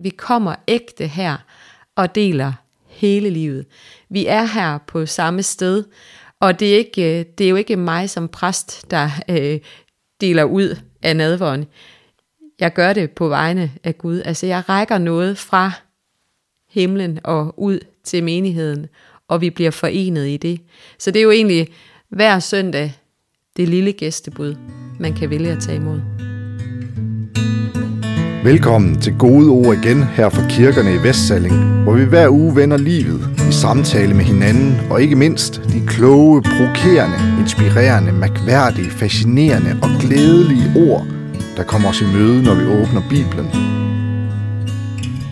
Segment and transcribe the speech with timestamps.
[0.00, 1.36] Vi kommer ægte her
[1.96, 2.52] og deler
[2.86, 3.66] hele livet.
[4.08, 5.84] Vi er her på samme sted,
[6.40, 9.60] og det er, ikke, øh, det er jo ikke mig som præst, der øh,
[10.20, 11.66] deler ud af nadvåren.
[12.60, 14.22] Jeg gør det på vegne af Gud.
[14.24, 15.72] Altså jeg rækker noget fra
[16.70, 18.86] himlen og ud til menigheden,
[19.28, 20.60] og vi bliver forenet i det.
[20.98, 21.68] Så det er jo egentlig
[22.08, 22.94] hver søndag
[23.56, 24.56] det lille gæstebud,
[25.00, 26.00] man kan vælge at tage imod.
[28.44, 32.76] Velkommen til Gode Ord igen her fra kirkerne i Vestsalling, hvor vi hver uge vender
[32.76, 39.88] livet i samtale med hinanden, og ikke mindst de kloge, provokerende, inspirerende, mærkværdige, fascinerende og
[40.00, 41.06] glædelige ord,
[41.56, 43.48] der kommer os i møde, når vi åbner Bibelen.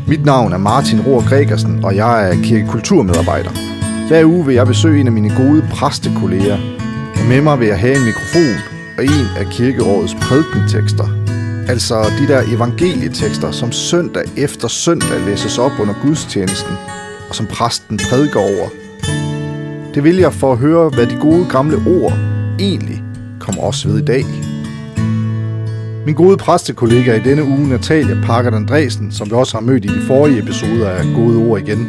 [0.07, 3.51] Mit navn er Martin Rohr Gregersen, og jeg er kirkekulturmedarbejder.
[4.09, 6.59] Hver uge vil jeg besøge en af mine gode præstekolleger,
[7.15, 8.57] og med mig vil jeg have en mikrofon
[8.99, 11.26] og en af kirkerådets prædikentekster.
[11.69, 16.73] Altså de der evangelietekster, som søndag efter søndag læses op under gudstjenesten,
[17.29, 18.69] og som præsten prædiker over.
[19.95, 22.13] Det vil jeg for at høre, hvad de gode gamle ord
[22.59, 23.05] egentlig
[23.41, 24.25] kommer også ved i dag.
[26.07, 29.89] Min gode præstekollega i denne uge, Natalia Parker Andresen, som vi også har mødt i
[29.89, 31.89] de forrige episoder af Gode Ord igen.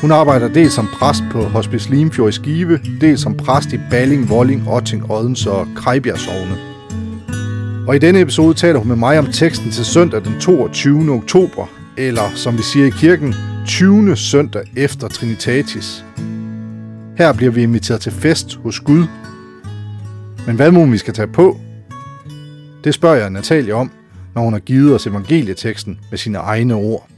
[0.00, 4.30] Hun arbejder dels som præst på Hospice Limfjord i Skive, dels som præst i Balling,
[4.30, 6.67] Volling, Otting, Odense og Krejbjerg Sogne.
[7.88, 11.12] Og i denne episode taler hun med mig om teksten til søndag den 22.
[11.12, 13.34] oktober, eller som vi siger i kirken,
[13.66, 14.16] 20.
[14.16, 16.04] søndag efter Trinitatis.
[17.18, 19.06] Her bliver vi inviteret til fest hos Gud.
[20.46, 21.56] Men hvad må vi skal tage på?
[22.84, 23.90] Det spørger jeg Natalia om,
[24.34, 27.08] når hun har givet os evangelieteksten med sine egne ord.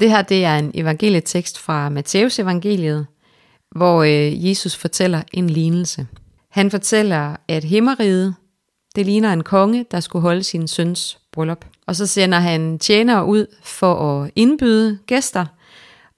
[0.00, 3.06] Det her det er en evangelietekst fra Matteus evangeliet,
[3.76, 6.06] hvor øh, Jesus fortæller en lignelse.
[6.50, 8.34] Han fortæller, at himmeriget,
[8.98, 11.64] det ligner en konge, der skulle holde sin søns bryllup.
[11.86, 15.46] Og så sender han tjenere ud for at indbyde gæster,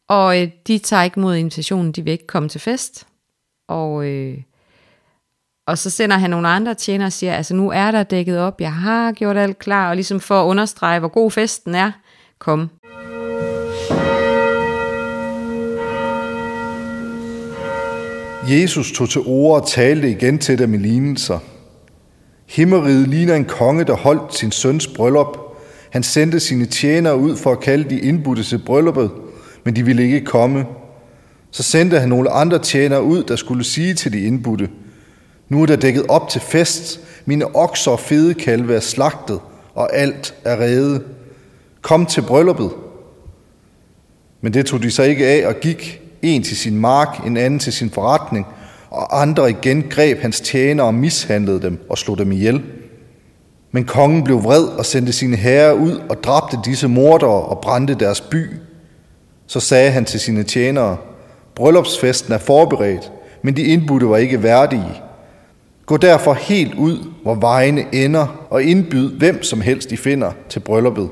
[0.09, 3.07] og øh, de tager ikke mod invitationen, de vil ikke komme til fest.
[3.69, 4.39] Og, øh,
[5.67, 8.61] og så sender han nogle andre tjenere og siger, altså nu er der dækket op,
[8.61, 11.93] jeg har gjort alt klar, og ligesom for at understrege, hvor god festen er,
[12.39, 12.71] kom.
[18.51, 21.60] Jesus tog til ord og talte igen til dem i lignelser.
[22.51, 25.39] Himmeriget ligner en konge, der holdt sin søns bryllup.
[25.91, 29.11] Han sendte sine tjenere ud for at kalde de indbudte til brylluppet,
[29.65, 30.67] men de ville ikke komme.
[31.51, 34.69] Så sendte han nogle andre tjenere ud, der skulle sige til de indbudte,
[35.49, 39.41] nu er der dækket op til fest, mine okser og fede kalve er slagtet,
[39.75, 41.03] og alt er reddet.
[41.83, 42.71] Kom til brylluppet.
[44.41, 47.59] Men det tog de sig ikke af og gik, en til sin mark, en anden
[47.59, 48.47] til sin forretning,
[48.91, 52.63] og andre igen greb hans tjenere og mishandlede dem og slog dem ihjel.
[53.73, 57.95] Men kongen blev vred og sendte sine herrer ud og dræbte disse mordere og brændte
[57.95, 58.47] deres by.
[59.47, 60.97] Så sagde han til sine tjenere,
[61.55, 63.13] bryllupsfesten er forberedt,
[63.43, 65.03] men de indbudte var ikke værdige.
[65.87, 70.61] Gå derfor helt ud, hvor vejene ender, og indbyd hvem som helst I finder til
[70.61, 71.09] brylluppet.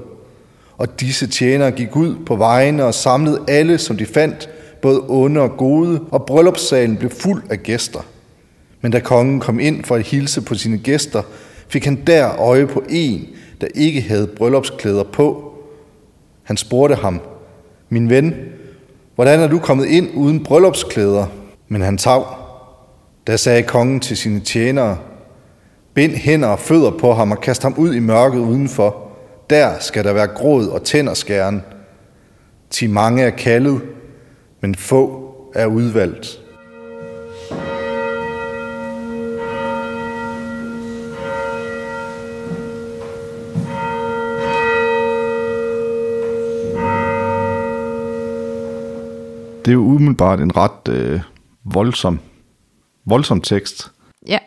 [0.76, 4.48] Og disse tjenere gik ud på vejene og samlede alle, som de fandt,
[4.82, 8.00] både onde og gode, og bryllupssalen blev fuld af gæster.
[8.80, 11.22] Men da kongen kom ind for at hilse på sine gæster,
[11.68, 13.28] fik han der øje på en,
[13.60, 15.52] der ikke havde bryllupsklæder på.
[16.42, 17.20] Han spurgte ham,
[17.88, 18.34] min ven,
[19.14, 21.26] hvordan er du kommet ind uden bryllupsklæder?
[21.68, 22.26] Men han tav.
[23.26, 24.98] Da sagde kongen til sine tjenere,
[25.94, 29.08] bind hænder og fødder på ham og kast ham ud i mørket udenfor.
[29.50, 31.62] Der skal der være gråd og tænderskæren.
[32.70, 33.80] Til mange er kaldet,
[34.60, 35.24] men få
[35.54, 36.40] er udvalgt.
[49.64, 51.20] Det er jo umiddelbart en ret øh,
[51.64, 52.20] voldsom,
[53.04, 53.92] voldsom tekst.
[54.26, 54.38] Ja,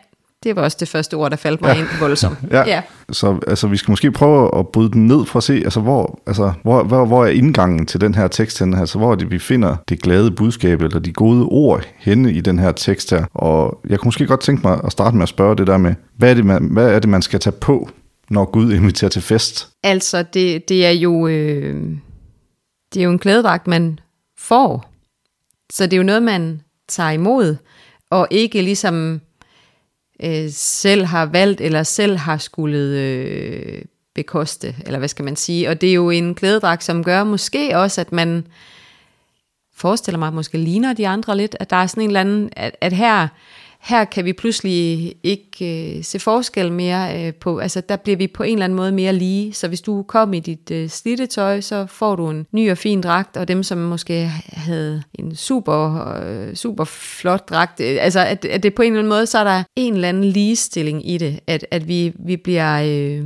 [0.42, 1.80] det var også det første ord, der faldt mig ja.
[1.80, 2.38] ind voldsomt.
[2.50, 2.62] ja.
[2.66, 2.82] ja.
[3.10, 6.20] Så altså, vi skal måske prøve at bryde den ned for at se, altså, hvor,
[6.26, 8.80] altså, hvor, hvor, hvor er indgangen til den her tekst henne?
[8.80, 12.40] Altså, hvor er det, vi finder det glade budskab, eller de gode ord henne i
[12.40, 13.24] den her tekst her?
[13.34, 15.94] Og jeg kunne måske godt tænke mig at starte med at spørge det der med,
[16.16, 17.88] hvad er det, man, hvad er det, man skal tage på,
[18.30, 19.68] når Gud inviterer til fest?
[19.82, 21.26] Altså, det, det er jo...
[21.26, 21.82] Øh,
[22.94, 23.98] det er jo en klædedragt, man
[24.38, 24.92] får.
[25.72, 27.56] Så det er jo noget, man tager imod,
[28.10, 29.20] og ikke ligesom
[30.22, 33.82] øh, selv har valgt, eller selv har skulle øh,
[34.14, 35.68] bekoste, eller hvad skal man sige.
[35.68, 38.46] Og det er jo en klædedragt, som gør måske også, at man
[39.74, 42.50] forestiller mig, at måske ligner de andre lidt, at der er sådan en eller anden,
[42.56, 43.28] at, at her,
[43.82, 48.26] her kan vi pludselig ikke øh, se forskel mere øh, på, altså der bliver vi
[48.26, 51.26] på en eller anden måde mere lige, så hvis du kom i dit øh, slidte
[51.26, 55.36] tøj, så får du en ny og fin dragt, og dem, som måske havde en
[55.36, 59.26] super, øh, super flot dragt, øh, altså at, at det på en eller anden måde,
[59.26, 62.82] så er der en eller anden ligestilling i det, at, at vi, vi bliver...
[62.84, 63.24] Øh,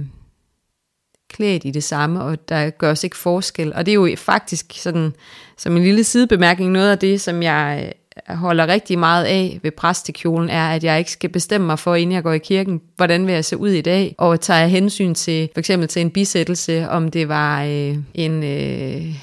[1.29, 3.73] klædt i det samme, og der gøres ikke forskel.
[3.75, 5.12] Og det er jo faktisk sådan,
[5.56, 7.93] som en lille sidebemærkning, noget af det, som jeg
[8.29, 12.15] holder rigtig meget af ved præstekjolen, er, at jeg ikke skal bestemme mig for, inden
[12.15, 15.15] jeg går i kirken, hvordan vil jeg se ud i dag, og tager jeg hensyn
[15.15, 19.15] til, for eksempel til en bisættelse, om det var øh, en øh,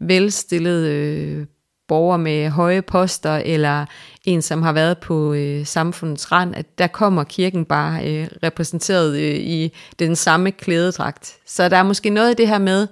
[0.00, 1.46] velstillet øh,
[1.88, 3.86] borger med høje poster, eller
[4.24, 9.16] en, som har været på øh, samfundets rand, at der kommer kirken bare øh, repræsenteret
[9.16, 11.36] øh, i den samme klædedragt.
[11.46, 12.86] Så der er måske noget i det her med,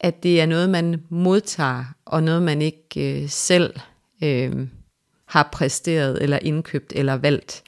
[0.00, 3.74] at det er noget, man modtager, og noget, man ikke øh, selv
[4.22, 4.68] øh,
[5.26, 7.62] har præsteret, eller indkøbt, eller valgt.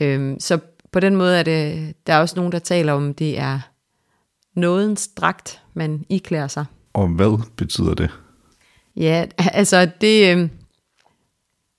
[0.00, 0.58] Øh, så
[0.92, 3.60] på den måde er det, der er også nogen, der taler om, det er
[4.54, 6.64] nådens dragt, man iklærer sig.
[6.92, 8.10] Og hvad betyder det?
[8.96, 10.36] Ja, altså det...
[10.36, 10.48] Øh,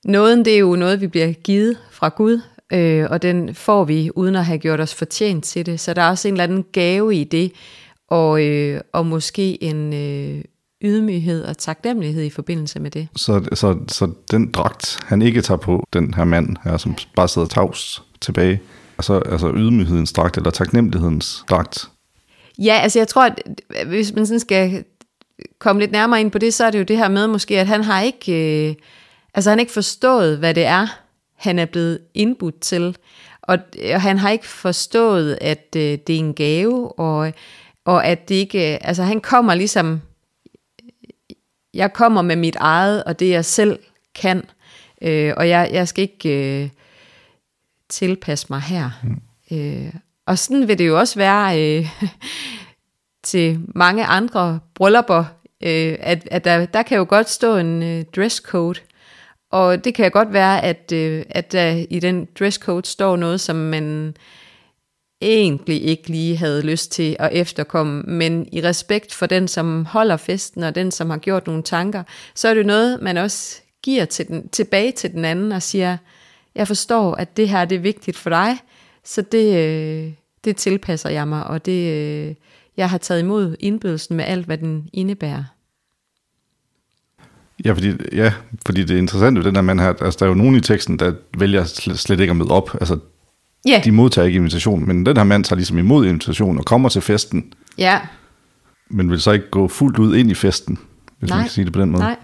[0.04, 2.40] nåden, det er jo noget, vi bliver givet fra Gud,
[2.72, 5.80] øh, og den får vi uden at have gjort os fortjent til det.
[5.80, 7.52] Så der er også en eller anden gave i det,
[8.08, 10.44] og, øh, og måske en øh,
[10.84, 13.08] ydmyghed og taknemmelighed i forbindelse med det.
[13.16, 17.28] Så, så, så den dragt, han ikke tager på, den her mand her, som bare
[17.28, 18.60] sidder tavs tilbage,
[18.98, 21.88] altså, altså ydmyghedens dragt eller taknemmelighedens dragt?
[22.58, 23.42] Ja, altså jeg tror, at
[23.86, 24.84] hvis man sådan skal
[25.58, 27.66] komme lidt nærmere ind på det, så er det jo det her med måske, at
[27.66, 28.74] han har ikke, øh,
[29.34, 30.86] altså han har ikke forstået, hvad det er,
[31.36, 32.96] han er blevet indbudt til.
[33.42, 33.58] Og,
[33.94, 37.32] og han har ikke forstået, at øh, det er en gave, og,
[37.84, 40.02] og at det ikke, altså han kommer ligesom,
[41.74, 43.78] jeg kommer med mit eget, og det jeg selv
[44.14, 44.42] kan,
[45.02, 46.68] øh, og jeg, jeg skal ikke øh,
[47.88, 48.90] tilpasse mig her.
[49.02, 49.56] Mm.
[49.56, 49.94] Øh,
[50.26, 51.88] og sådan vil det jo også være øh,
[53.22, 55.24] til mange andre bryllupper,
[55.62, 58.80] øh, at, at der, der kan jo godt stå en øh, dresscode,
[59.50, 63.56] og det kan godt være, at, øh, at der i den dresscode står noget, som
[63.56, 64.16] man
[65.24, 70.16] egentlig ikke lige havde lyst til at efterkomme, men i respekt for den, som holder
[70.16, 72.02] festen, og den, som har gjort nogle tanker,
[72.34, 75.96] så er det noget, man også giver til den, tilbage til den anden og siger,
[76.54, 78.58] jeg forstår, at det her det er vigtigt for dig,
[79.04, 80.12] så det, øh,
[80.44, 82.34] det tilpasser jeg mig, og det, øh,
[82.76, 85.44] jeg har taget imod indbydelsen med alt, hvad den indebærer.
[87.64, 88.32] Ja, fordi, ja,
[88.66, 90.60] fordi det er interessant ved den her mand her, altså der er jo nogen i
[90.60, 92.98] teksten, der vælger slet ikke at møde op, altså
[93.68, 93.80] Ja.
[93.84, 97.02] de modtager ikke invitation, men den her mand tager ligesom imod invitation og kommer til
[97.02, 98.00] festen, Ja,
[98.90, 100.78] men vil så ikke gå fuldt ud ind i festen,
[101.18, 101.36] hvis Nej.
[101.38, 102.02] man kan sige det på den måde.
[102.02, 102.16] nej.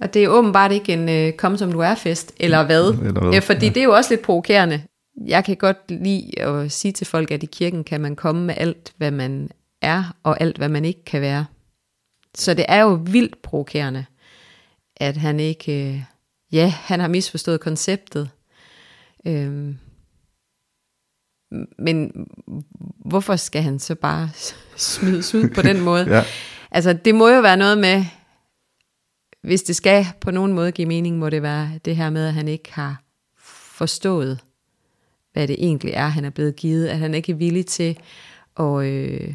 [0.00, 2.90] Og det er åbenbart ikke en øh, kom som du er fest, eller hvad?
[2.92, 3.72] Eller hvad, Ja, fordi ja.
[3.72, 4.82] det er jo også lidt provokerende.
[5.26, 8.54] Jeg kan godt lide at sige til folk, at i kirken kan man komme med
[8.58, 9.50] alt, hvad man
[9.82, 11.46] er, og alt, hvad man ikke kan være.
[12.34, 14.04] Så det er jo vildt provokerende,
[14.96, 16.00] at han ikke, øh,
[16.52, 18.30] ja, han har misforstået konceptet.
[19.26, 19.76] Øhm,
[21.78, 22.12] men
[23.04, 24.30] hvorfor skal han så bare
[24.76, 26.06] smides ud på den måde?
[26.16, 26.24] Ja.
[26.70, 28.04] Altså, det må jo være noget med,
[29.42, 32.34] hvis det skal på nogen måde give mening, må det være det her med, at
[32.34, 33.02] han ikke har
[33.74, 34.38] forstået,
[35.32, 36.86] hvad det egentlig er, han er blevet givet.
[36.88, 37.98] At han ikke er villig til
[38.58, 39.34] at, øh,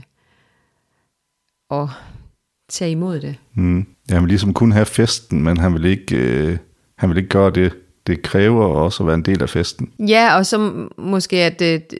[1.72, 1.88] at
[2.70, 3.36] tage imod det.
[3.54, 3.88] Mm.
[4.10, 6.58] Ja, han vil ligesom kun have festen, men han vil ikke, øh,
[6.98, 7.74] han vil ikke gøre det.
[8.08, 9.92] Det kræver også at være en del af festen.
[10.00, 11.94] Ja, og så måske, at det,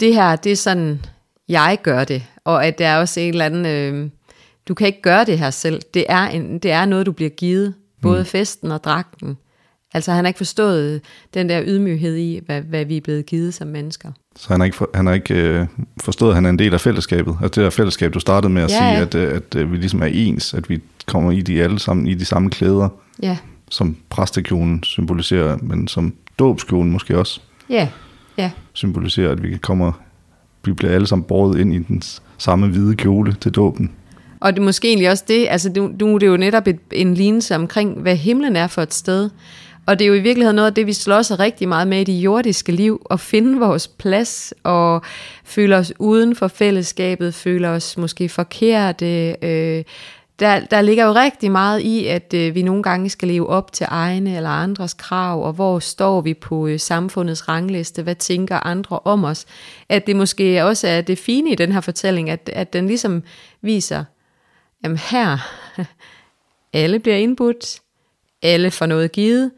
[0.00, 1.04] det her, det er sådan,
[1.48, 2.22] jeg gør det.
[2.44, 4.10] Og at der er også en eller anden, øh,
[4.68, 5.82] du kan ikke gøre det her selv.
[5.94, 7.74] Det er, en, det er noget, du bliver givet.
[8.02, 8.26] Både mm.
[8.26, 9.36] festen og dragten.
[9.94, 11.00] Altså han har ikke forstået
[11.34, 14.12] den der ydmyghed i, hvad, hvad vi er blevet givet som mennesker.
[14.36, 15.66] Så han har ikke, for, han har ikke øh,
[16.00, 17.36] forstået, at han er en del af fællesskabet.
[17.42, 19.00] Altså det der fællesskab, du startede med at Ja, sige, ja.
[19.00, 22.06] at, øh, at øh, vi ligesom er ens, at vi kommer i de alle sammen
[22.06, 22.88] i de samme klæder,
[23.22, 23.36] Ja,
[23.70, 27.40] som præstekjolen symboliserer, men som dåbskjolen måske også
[27.70, 27.88] ja,
[28.38, 28.50] ja.
[28.72, 29.92] symboliserer, at vi kommer,
[30.64, 32.02] vi bliver alle sammen båret ind i den
[32.38, 33.92] samme hvide kjole til dåben.
[34.40, 36.78] Og det er måske egentlig også det, altså du, du, det er jo netop et,
[36.92, 39.30] en lignelse omkring, hvad himlen er for et sted.
[39.86, 42.04] Og det er jo i virkeligheden noget af det, vi slås rigtig meget med i
[42.04, 45.02] det jordiske liv, at finde vores plads og
[45.44, 49.36] føle os uden for fællesskabet, føle os måske forkerte.
[49.42, 49.84] Øh,
[50.40, 53.72] der, der ligger jo rigtig meget i, at øh, vi nogle gange skal leve op
[53.72, 58.66] til egne eller andres krav, og hvor står vi på øh, samfundets rangliste, hvad tænker
[58.66, 59.46] andre om os.
[59.88, 63.22] At det måske også er det fine i den her fortælling, at, at den ligesom
[63.62, 64.04] viser,
[64.84, 65.38] jamen her,
[66.72, 67.80] alle bliver indbudt,
[68.42, 69.50] alle får noget givet,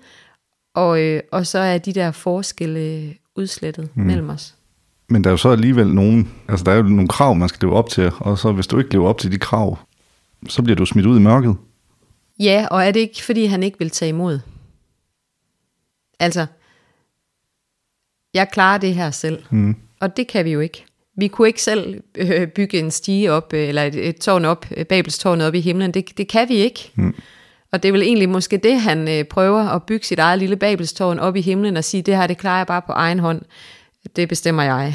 [0.75, 4.03] Og, øh, og så er de der forskelle udslettet mm.
[4.03, 4.55] mellem os.
[5.09, 7.69] Men der er jo så alligevel nogen, altså der er jo nogle krav, man skal
[7.69, 9.79] leve op til, og så hvis du ikke lever op til de krav,
[10.49, 11.57] så bliver du smidt ud i mørket.
[12.39, 14.41] Ja, og er det ikke, fordi han ikke vil tage imod?
[16.21, 16.47] Altså,
[18.35, 19.77] jeg klarer det her selv, mm.
[20.01, 20.85] og det kan vi jo ikke.
[21.17, 24.67] Vi kunne ikke selv øh, bygge en stige op, øh, eller et, et tårn op,
[24.77, 25.95] øh, Babelstårnet op i himlen.
[25.95, 26.91] Det, det kan vi ikke.
[26.95, 27.15] Mm.
[27.73, 30.57] Og det er vel egentlig måske det, han øh, prøver at bygge sit eget lille
[30.57, 33.43] Babelstårn op i himlen og sige, det her, det klarer jeg bare på egen hånd.
[34.17, 34.95] Det bestemmer jeg.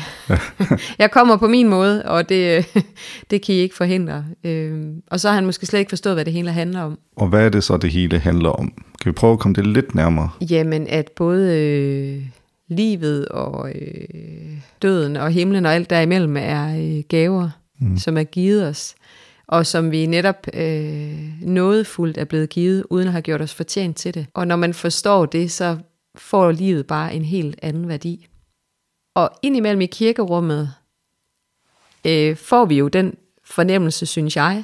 [1.00, 2.66] jeg kommer på min måde, og det,
[3.32, 4.26] det kan I ikke forhindre.
[4.44, 7.00] Øhm, og så har han måske slet ikke forstået, hvad det hele handler om.
[7.16, 8.74] Og hvad er det så, det hele handler om?
[9.02, 10.30] Kan vi prøve at komme det lidt nærmere?
[10.42, 12.24] Jamen, at både øh,
[12.68, 17.50] livet og øh, døden og himlen og alt derimellem er øh, gaver,
[17.80, 17.98] mm.
[17.98, 18.96] som er givet os.
[19.48, 23.98] Og som vi netop øh, nådefuldt er blevet givet, uden at have gjort os fortjent
[23.98, 24.26] til det.
[24.34, 25.78] Og når man forstår det, så
[26.16, 28.28] får livet bare en helt anden værdi.
[29.18, 30.74] Og indimellem i kirkerummet
[32.06, 34.64] øh, får vi jo den fornemmelse, synes jeg,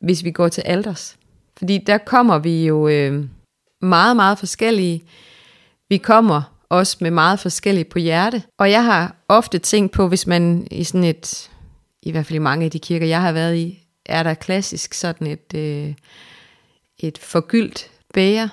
[0.00, 1.16] hvis vi går til alders.
[1.56, 3.24] Fordi der kommer vi jo øh,
[3.80, 5.04] meget, meget forskellige.
[5.88, 8.42] Vi kommer også med meget forskellige på hjerte.
[8.58, 11.50] Og jeg har ofte tænkt på, hvis man i sådan et,
[12.02, 14.94] i hvert fald i mange af de kirker, jeg har været i, er der klassisk
[14.94, 15.94] sådan et, øh,
[16.98, 18.48] et forgyldt bæger,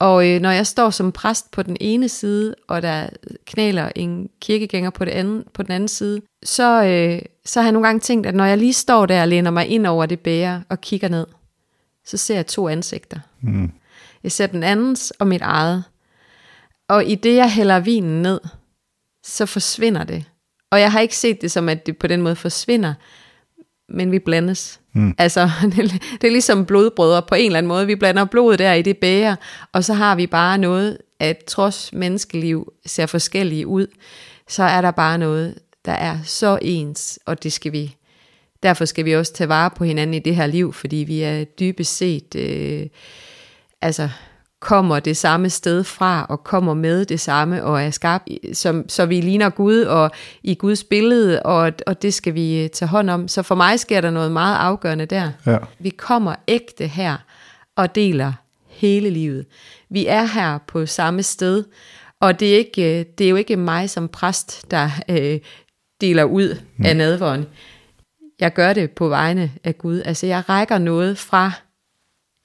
[0.00, 3.08] og øh, når jeg står som præst på den ene side, og der
[3.46, 7.72] knæler en kirkegænger på, det anden, på den anden side, så, øh, så har jeg
[7.72, 10.20] nogle gange tænkt, at når jeg lige står der og læner mig ind over det
[10.20, 11.26] bære og kigger ned,
[12.04, 13.20] så ser jeg to ansigter.
[13.40, 13.72] Mm.
[14.22, 15.84] Jeg ser den andens og mit eget.
[16.88, 18.40] Og i det, jeg hælder vinen ned,
[19.24, 20.24] så forsvinder det.
[20.70, 22.94] Og jeg har ikke set det som, at det på den måde forsvinder,
[23.88, 24.80] men vi blandes.
[24.92, 25.14] Mm.
[25.18, 25.50] Altså,
[26.20, 27.86] det, er ligesom blodbrødre på en eller anden måde.
[27.86, 29.36] Vi blander blodet der i det bæger,
[29.72, 33.86] og så har vi bare noget, at trods menneskeliv ser forskellige ud,
[34.48, 37.94] så er der bare noget, der er så ens, og det skal vi.
[38.62, 41.44] Derfor skal vi også tage vare på hinanden i det her liv, fordi vi er
[41.44, 42.86] dybest set, øh,
[43.82, 44.08] altså
[44.60, 49.06] kommer det samme sted fra, og kommer med det samme, og er skabt, som, så
[49.06, 50.10] vi ligner Gud, og
[50.42, 53.28] i Guds billede, og, og det skal vi øh, tage hånd om.
[53.28, 55.30] Så for mig sker der noget meget afgørende der.
[55.46, 55.58] Ja.
[55.78, 57.16] Vi kommer ægte her,
[57.76, 58.32] og deler
[58.66, 59.46] hele livet.
[59.90, 61.64] Vi er her på samme sted,
[62.20, 65.40] og det er, ikke, øh, det er jo ikke mig som præst, der øh,
[66.00, 66.84] deler ud mm.
[66.84, 67.46] af nadvåren.
[68.40, 70.02] Jeg gør det på vegne af Gud.
[70.04, 71.52] Altså jeg rækker noget fra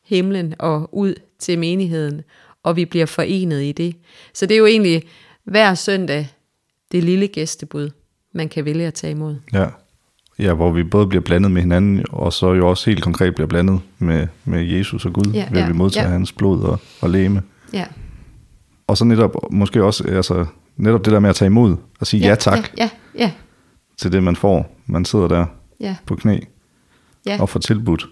[0.06, 2.22] himlen og ud til menigheden,
[2.64, 3.96] og vi bliver forenet i det.
[4.34, 5.04] Så det er jo egentlig
[5.44, 6.30] hver søndag
[6.92, 7.90] det lille gæstebud,
[8.34, 9.36] man kan vælge at tage imod.
[9.54, 9.68] Ja.
[10.40, 13.48] Ja, hvor vi både bliver blandet med hinanden, og så jo også helt konkret bliver
[13.48, 16.12] blandet med, med Jesus og Gud, ja, ved ja, vi modtager ja.
[16.12, 17.42] hans blod og, og læme.
[17.74, 17.86] Ja.
[18.88, 20.46] Og så netop, måske også, altså,
[20.78, 22.90] netop det der med at tage imod, og sige ja, ja tak ja, ja,
[23.24, 23.32] ja.
[23.98, 24.80] til det, man får.
[24.86, 25.46] Man sidder der
[25.80, 25.96] ja.
[26.06, 26.40] på knæ
[27.26, 27.42] ja.
[27.42, 28.06] og får tilbudt.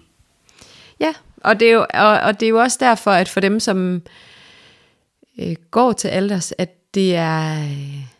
[1.00, 1.12] Ja,
[1.44, 4.02] og det, er jo, og, og det er jo også derfor, at for dem, som
[5.40, 7.62] øh, går til alders, at det er...
[7.62, 8.12] Øh,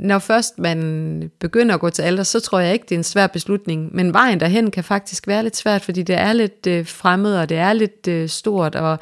[0.00, 3.04] når først man begynder at gå til alders, så tror jeg ikke, det er en
[3.04, 3.94] svær beslutning.
[3.96, 7.48] Men vejen derhen kan faktisk være lidt svært, fordi det er lidt øh, fremmed, og
[7.48, 8.98] det er lidt øh, stort, og,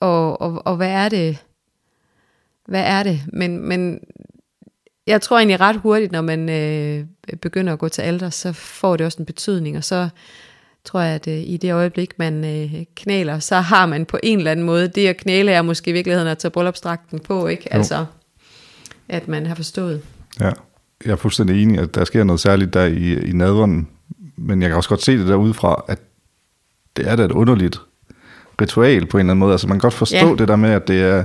[0.00, 1.38] og, og, og hvad er det?
[2.66, 3.20] Hvad er det?
[3.32, 4.00] Men, men
[5.06, 7.04] jeg tror egentlig ret hurtigt, når man øh,
[7.42, 10.08] begynder at gå til alder, så får det også en betydning, og så,
[10.84, 14.38] tror jeg, at øh, i det øjeblik, man øh, knæler, så har man på en
[14.38, 17.68] eller anden måde, det at knæle er måske i virkeligheden at tage bryllupsdragten på, ikke?
[17.72, 17.76] Jo.
[17.78, 18.04] Altså,
[19.08, 20.02] at man har forstået.
[20.40, 20.52] Ja,
[21.04, 23.88] jeg er fuldstændig enig, at der sker noget særligt der i, i nadveren,
[24.36, 25.98] men jeg kan også godt se det derudefra, at
[26.96, 27.80] det er da et underligt
[28.60, 29.52] ritual på en eller anden måde.
[29.52, 30.34] Altså man kan godt forstå ja.
[30.34, 31.24] det der med, at det, er,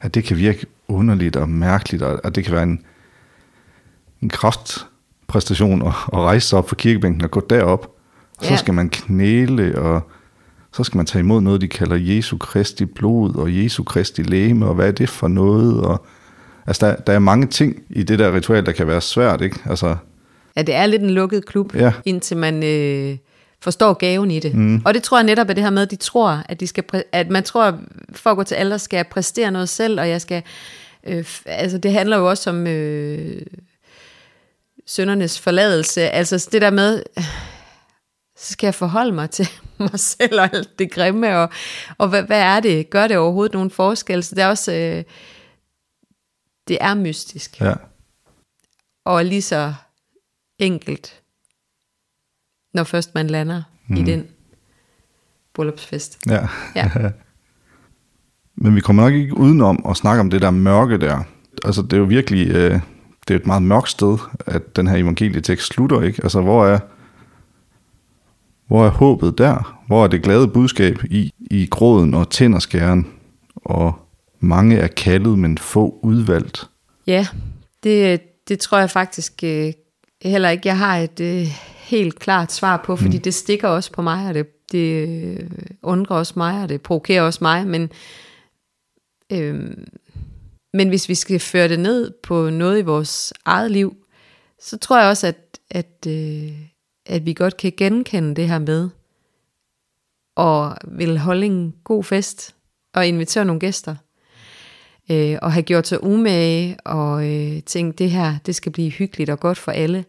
[0.00, 2.84] at det kan virke underligt og mærkeligt, og at det kan være en,
[4.22, 7.96] en kraftpræstation at, at rejse sig op fra kirkebænken og gå derop og
[8.42, 8.56] så ja.
[8.56, 10.10] skal man knæle, og
[10.72, 14.66] så skal man tage imod noget, de kalder Jesu Kristi blod, og Jesu Kristi læme,
[14.66, 15.80] og hvad er det for noget?
[15.80, 16.06] Og,
[16.66, 19.58] altså, der, der er mange ting i det der ritual, der kan være svært, ikke?
[19.66, 19.96] Altså,
[20.56, 21.92] ja, det er lidt en lukket klub, ja.
[22.04, 23.16] indtil man øh,
[23.60, 24.54] forstår gaven i det.
[24.54, 24.82] Mm.
[24.84, 26.84] Og det tror jeg netop er det her med, at de tror, at, de skal
[27.12, 27.78] at man tror,
[28.12, 30.42] for at gå til alder, skal jeg præstere noget selv, og jeg skal...
[31.06, 32.66] Øh, altså, det handler jo også om...
[32.66, 33.42] Øh,
[34.86, 36.00] søndernes forladelse.
[36.00, 37.02] Altså det der med,
[38.42, 41.50] så skal jeg forholde mig til mig selv og alt det grimme, og,
[41.98, 42.90] og hvad, hvad er det?
[42.90, 44.22] Gør det overhovedet nogen forskel?
[44.22, 45.04] Så det er også, øh,
[46.68, 47.60] det er mystisk.
[47.60, 47.74] Ja.
[49.04, 49.74] Og lige så
[50.58, 51.22] enkelt,
[52.74, 53.96] når først man lander mm.
[53.96, 54.06] i mhm.
[54.06, 54.28] den
[55.54, 56.18] bryllupsfest.
[56.26, 56.46] Ja.
[56.76, 56.90] ja.
[58.54, 61.22] Men vi kommer nok ikke udenom at snakke om det der mørke der.
[61.64, 62.80] Altså det er jo virkelig, øh,
[63.28, 66.22] det er et meget mørkt sted, at den her evangelietekst slutter, ikke?
[66.22, 66.78] Altså hvor er,
[68.72, 69.82] hvor er håbet der?
[69.86, 73.12] Hvor er det glade budskab i, i gråden og tænderskæren?
[73.56, 73.94] Og
[74.40, 76.68] mange er kaldet, men få udvalgt.
[77.06, 77.26] Ja,
[77.82, 79.72] det, det tror jeg faktisk øh,
[80.22, 83.22] heller ikke, jeg har et øh, helt klart svar på, fordi mm.
[83.22, 85.50] det stikker også på mig, og det, det øh,
[85.82, 87.90] undrer også mig, og det provokerer også mig, men,
[89.32, 89.70] øh,
[90.74, 93.96] men hvis vi skal føre det ned på noget i vores eget liv,
[94.60, 96.71] så tror jeg også, at, at, øh,
[97.06, 98.90] at vi godt kan genkende det her med,
[100.36, 102.54] og vil holde en god fest,
[102.94, 103.96] og invitere nogle gæster,
[105.10, 109.30] øh, og have gjort sig umage, og øh, tænkt, det her, det skal blive hyggeligt
[109.30, 110.04] og godt for alle.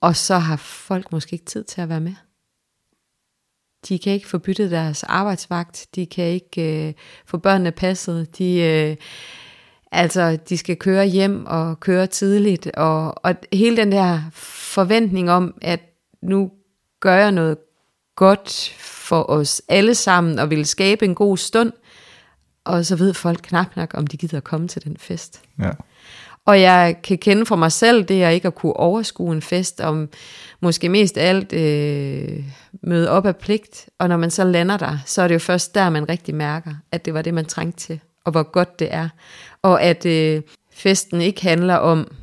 [0.00, 2.14] Og så har folk måske ikke tid til at være med.
[3.88, 6.94] De kan ikke få byttet deres arbejdsvagt, de kan ikke øh,
[7.26, 8.96] få børnene passet, de, øh,
[9.92, 15.54] altså, de skal køre hjem og køre tidligt, og, og hele den der forventning om,
[15.62, 15.80] at
[16.22, 16.50] nu
[17.00, 17.58] gør jeg noget
[18.16, 21.72] godt for os alle sammen, og vil skabe en god stund,
[22.64, 25.42] og så ved folk knap nok, om de gider at komme til den fest.
[25.58, 25.70] Ja.
[26.44, 29.80] Og jeg kan kende for mig selv, det er ikke at kunne overskue en fest,
[29.80, 30.08] om
[30.60, 32.44] måske mest alt øh,
[32.82, 33.88] møde op af pligt.
[33.98, 36.74] Og når man så lander der, så er det jo først der, man rigtig mærker,
[36.92, 39.08] at det var det, man trængte til, og hvor godt det er.
[39.62, 42.14] Og at øh, festen ikke handler om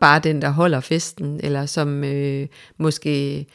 [0.00, 2.46] bare den, der holder festen, eller som øh,
[2.78, 3.46] måske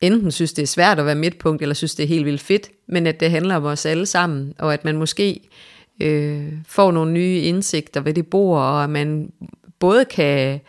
[0.00, 2.70] enten synes, det er svært at være midtpunkt, eller synes, det er helt vildt fedt,
[2.88, 5.40] men at det handler om os alle sammen, og at man måske
[6.00, 9.32] øh, får nogle nye indsigter ved det bord, og at man
[9.78, 10.60] både kan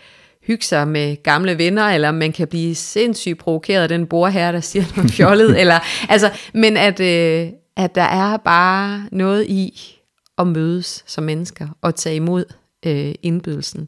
[0.44, 4.60] hygge sig med gamle venner, eller man kan blive sindssygt provokeret af den bordherre, der
[4.60, 9.98] siger noget fjollet, eller, altså, men at, øh, at der er bare noget i
[10.38, 12.46] at mødes som mennesker, og tage imod
[12.86, 13.88] øh, indbydelsen.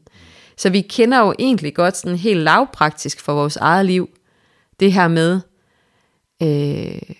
[0.56, 4.08] Så vi kender jo egentlig godt sådan helt lavpraktisk for vores eget liv,
[4.80, 5.40] det her med,
[6.42, 7.16] øh,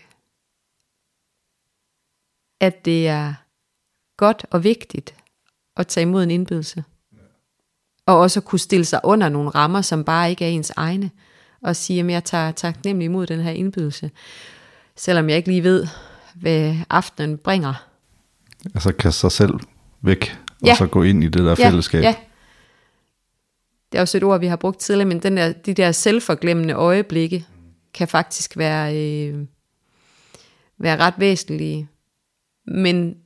[2.61, 3.35] at det er
[4.17, 5.15] godt og vigtigt
[5.77, 6.85] at tage imod en indbydelse.
[8.07, 11.11] Og også at kunne stille sig under nogle rammer, som bare ikke er ens egne.
[11.63, 14.11] Og sige, at jeg tager taknemmelig imod den her indbydelse.
[14.97, 15.87] Selvom jeg ikke lige ved,
[16.35, 17.89] hvad aftenen bringer.
[18.75, 19.55] Altså kaste sig selv
[20.03, 20.75] væk, og ja.
[20.75, 22.03] så gå ind i det der ja, fællesskab.
[22.03, 22.15] Ja,
[23.93, 26.75] det er også et ord, vi har brugt tidligere, men den der, de der selvforglemmende
[26.75, 27.47] øjeblikke
[27.95, 29.47] kan faktisk være, øh,
[30.79, 31.89] være ret væsentlige.
[32.67, 33.17] Men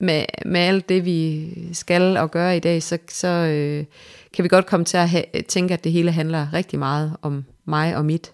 [0.00, 3.84] med, med alt det, vi skal og gøre i dag, så, så øh,
[4.32, 7.44] kan vi godt komme til at ha- tænke, at det hele handler rigtig meget om
[7.64, 8.32] mig og mit.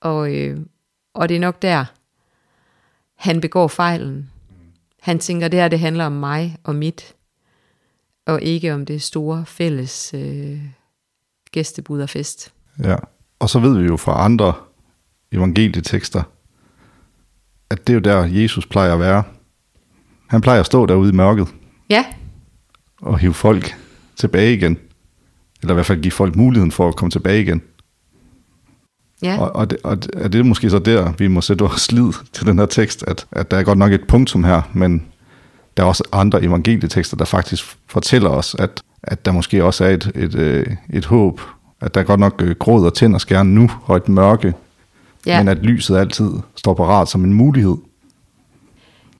[0.00, 0.58] Og, øh,
[1.14, 1.84] og det er nok der,
[3.24, 4.30] han begår fejlen.
[5.02, 7.14] Han tænker, det her det handler om mig og mit,
[8.26, 10.60] og ikke om det store fælles øh,
[11.50, 12.52] gæstebud og fest.
[12.82, 12.96] Ja,
[13.38, 14.52] og så ved vi jo fra andre
[15.32, 16.22] evangelietekster,
[17.70, 19.22] at det er jo der, Jesus plejer at være.
[20.26, 21.48] Han plejer at stå derude i mørket.
[21.90, 22.04] Ja.
[23.00, 23.76] Og hive folk
[24.16, 24.78] tilbage igen.
[25.62, 27.62] Eller i hvert fald give folk muligheden for at komme tilbage igen.
[29.22, 29.40] Ja.
[29.40, 32.46] Og, og, det, og er det måske så der, vi må sætte vores lid til
[32.46, 35.06] den her tekst, at, at der er godt nok et punktum her, men
[35.76, 39.88] der er også andre evangelietekster, der faktisk fortæller os, at, at der måske også er
[39.90, 41.40] et, et, et, øh, et håb,
[41.80, 44.54] at der er godt nok øh, gråd og tænder skærne nu, og et mørke,
[45.26, 45.38] ja.
[45.38, 47.76] men at lyset altid står parat som en mulighed.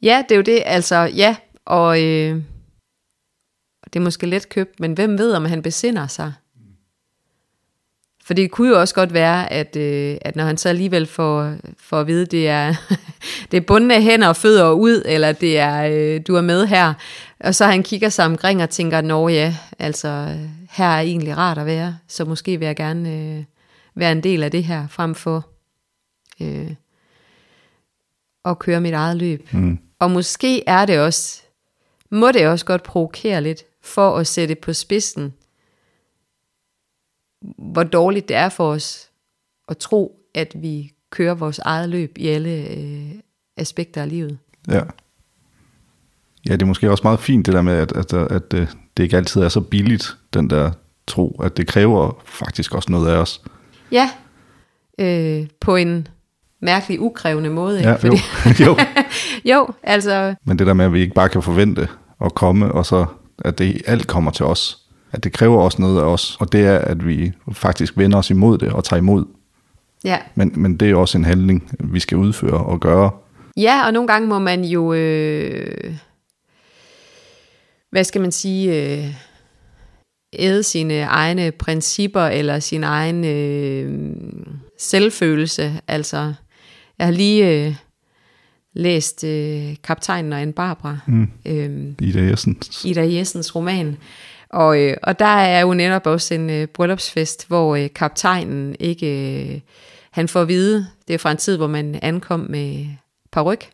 [0.03, 2.43] Ja, det er jo det, altså, ja, og øh,
[3.85, 6.33] det er måske let købt, men hvem ved, om han besinder sig?
[8.25, 11.55] For det kunne jo også godt være, at, øh, at når han så alligevel får,
[11.79, 12.75] får at vide, det er,
[13.51, 16.95] det er bundne hænder og fødder ud, eller det er, øh, du er med her,
[17.41, 20.39] og så han kigger sig omkring og tænker, nå ja, altså
[20.71, 23.45] her er egentlig rart at være, så måske vil jeg gerne øh,
[23.95, 25.49] være en del af det her, frem for
[26.41, 26.71] øh,
[28.45, 29.49] at køre mit eget løb.
[29.53, 29.79] Mm.
[29.99, 31.43] Og måske er det også,
[32.11, 35.35] må det også godt provokere lidt, for at sætte på spidsen,
[37.59, 39.11] hvor dårligt det er for os
[39.69, 43.11] at tro, at vi kører vores eget løb i alle øh,
[43.57, 44.39] aspekter af livet.
[44.69, 44.81] Ja.
[46.49, 48.69] Ja, det er måske også meget fint det der med, at, at, at, at øh,
[48.97, 50.71] det ikke altid er så billigt, den der
[51.07, 53.43] tro, at det kræver faktisk også noget af os.
[53.93, 54.11] Ja,
[54.99, 56.09] øh, på en
[56.61, 57.79] mærkelig ukrævende måde.
[57.79, 57.91] Ikke?
[57.91, 58.17] Ja, Fordi,
[58.61, 58.67] jo.
[58.67, 58.77] jo.
[59.55, 60.35] jo, altså...
[60.45, 61.89] Men det der med, at vi ikke bare kan forvente
[62.21, 63.07] at komme, og så
[63.39, 64.79] at det alt kommer til os,
[65.15, 68.31] at det kræver også noget af os, og det er, at vi faktisk vender os
[68.31, 69.25] imod det og tager imod.
[70.05, 70.19] Ja.
[70.35, 73.11] Men, men det er også en handling, vi skal udføre og gøre.
[73.57, 75.95] Ja, og nogle gange må man jo, øh,
[77.91, 79.15] hvad skal man sige, øh,
[80.39, 84.17] æde sine egne principper eller sin egen øh,
[84.79, 85.81] selvfølelse.
[85.89, 86.33] Altså,
[86.99, 87.75] jeg har lige øh,
[88.73, 90.99] læst øh, Kaptajnen og en Barbara.
[91.07, 91.29] Mm.
[91.47, 92.85] Øh, Ida Jessens.
[92.85, 93.97] Ida Jessens roman.
[94.55, 99.07] Og, øh, og der er jo netop også en øh, bryllupsfest, hvor øh, kaptajnen ikke...
[99.45, 99.61] Øh,
[100.11, 102.87] han får at vide, det er fra en tid, hvor man ankom med
[103.33, 103.71] paryk.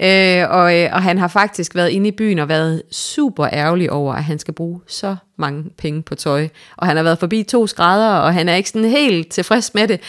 [0.00, 3.90] Øh, og, øh, og han har faktisk været inde i byen og været super ærgerlig
[3.90, 6.48] over, at han skal bruge så mange penge på tøj.
[6.76, 9.88] Og han har været forbi to skrædder, og han er ikke sådan helt tilfreds med
[9.88, 10.00] det.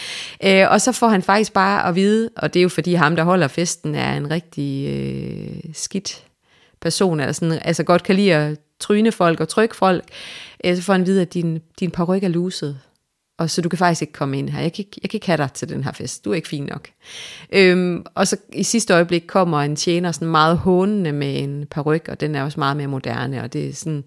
[0.44, 3.16] Øh, og så får han faktisk bare at vide, og det er jo fordi ham,
[3.16, 6.24] der holder festen, er en rigtig øh, skidt
[6.80, 10.04] person, eller sådan, altså godt kan lide at tryne folk og trykke folk,
[10.64, 12.80] øh, så får han at vide, at din, din paryk er luset
[13.38, 14.60] og så du kan faktisk ikke komme ind her.
[14.60, 16.24] Jeg kan ikke, jeg kan ikke have dig til den her fest.
[16.24, 16.88] Du er ikke fin nok.
[17.52, 22.08] Øhm, og så i sidste øjeblik kommer en tjener sådan meget hånende med en paryk,
[22.08, 24.04] og den er også meget mere moderne, og det er sådan,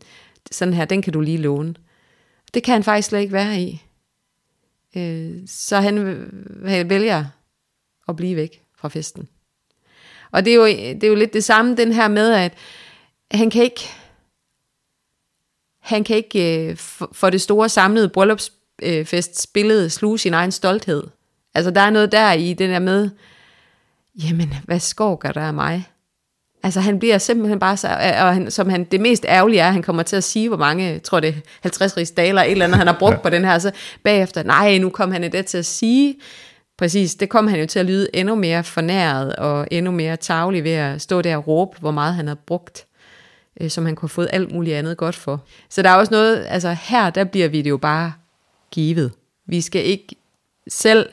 [0.51, 1.75] sådan her, den kan du lige låne.
[2.53, 3.83] Det kan han faktisk slet ikke være i.
[4.95, 5.97] Øh, så han,
[6.65, 7.25] han vælger
[8.07, 9.27] at blive væk fra festen.
[10.31, 12.53] Og det er, jo, det er jo lidt det samme, den her med, at
[13.31, 13.81] han kan ikke,
[15.81, 16.77] han kan ikke øh,
[17.11, 21.03] for det store samlede bryllupsbillede øh, sluge sin egen stolthed.
[21.55, 23.09] Altså der er noget der i den der med,
[24.23, 25.89] jamen hvad skorker der af mig?
[26.63, 27.87] Altså han bliver simpelthen bare så,
[28.21, 30.57] og han, som han, det mest ærgerlige er, at han kommer til at sige, hvor
[30.57, 33.19] mange, jeg tror det er 50 rigsdaler, et eller andet, han har brugt ja.
[33.21, 33.71] på den her, så
[34.03, 36.15] bagefter, nej, nu kom han det til at sige,
[36.77, 40.63] præcis, det kom han jo til at lyde endnu mere fornæret, og endnu mere tavlig
[40.63, 42.85] ved at stå der og råbe, hvor meget han havde brugt,
[43.59, 45.43] øh, som han kunne have fået alt muligt andet godt for.
[45.69, 48.13] Så der er også noget, altså her, der bliver vi det jo bare
[48.71, 49.11] givet.
[49.45, 50.15] Vi skal ikke
[50.67, 51.09] selv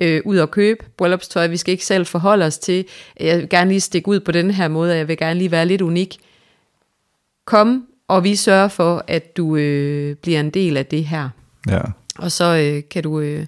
[0.00, 1.46] øh, ud og købe bryllupstøj.
[1.46, 2.84] Vi skal ikke selv forholde os til,
[3.20, 5.66] jeg vil gerne lige stikke ud på den her måde, jeg vil gerne lige være
[5.66, 6.16] lidt unik.
[7.44, 11.28] Kom, og vi sørger for, at du øh, bliver en del af det her.
[11.68, 11.80] Ja.
[12.18, 13.46] Og så øh, kan, du, øh,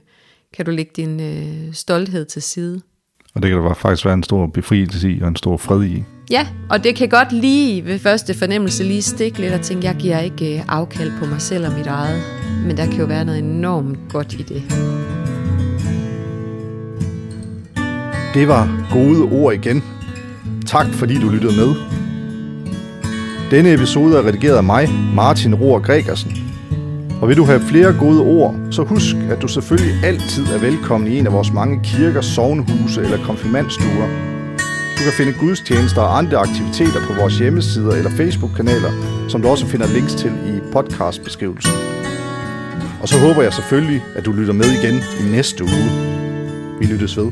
[0.52, 2.80] kan du lægge din øh, stolthed til side.
[3.34, 6.04] Og det kan der faktisk være en stor befrielse i, og en stor fred i.
[6.30, 9.94] Ja, og det kan godt lige ved første fornemmelse lige stikke lidt og tænke, jeg
[9.94, 12.22] giver ikke øh, afkald på mig selv og mit eget.
[12.66, 14.62] Men der kan jo være noget enormt godt i det.
[18.34, 19.84] Det var gode ord igen.
[20.66, 21.74] Tak fordi du lyttede med.
[23.50, 26.32] Denne episode er redigeret af mig, Martin Rohr Gregersen.
[27.22, 31.12] Og vil du have flere gode ord, så husk, at du selvfølgelig altid er velkommen
[31.12, 34.39] i en af vores mange kirker, sovnhuse eller konfirmandstuer.
[35.00, 38.92] Du kan finde gudstjenester og andre aktiviteter på vores hjemmesider eller Facebook-kanaler,
[39.28, 41.72] som du også finder links til i podcastbeskrivelsen.
[43.02, 45.90] Og så håber jeg selvfølgelig, at du lytter med igen i næste uge.
[46.80, 47.30] Vi lyttes ved.